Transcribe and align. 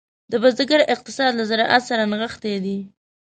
د 0.31 0.33
بزګر 0.43 0.81
اقتصاد 0.93 1.31
له 1.35 1.43
زراعت 1.49 1.81
سره 1.89 2.03
نغښتی 2.11 2.55
دی. 2.65 2.77